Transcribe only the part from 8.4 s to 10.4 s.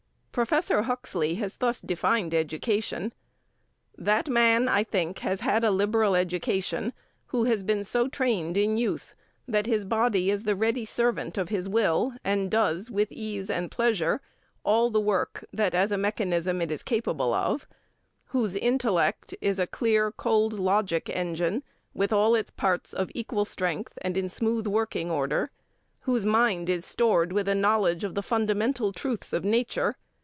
in youth that his body